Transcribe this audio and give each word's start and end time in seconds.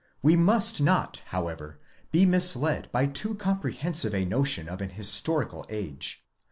We 0.23 0.35
must 0.35 0.81
not 0.81 1.21
however 1.27 1.77
be 2.11 2.25
misled 2.25 2.91
by 2.91 3.05
too 3.05 3.35
comprehensive 3.35 4.15
a 4.15 4.25
notion 4.25 4.67
of 4.67 4.81
an 4.81 4.89
historical 4.89 5.63
age. 5.69 6.25